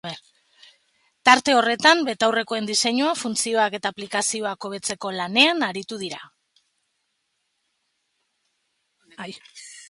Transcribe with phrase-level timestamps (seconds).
[1.27, 6.23] Tarte horretan, betaurrekoen diseinua, funtzioak eta aplikazioak hobetzeko lanean aritu dira.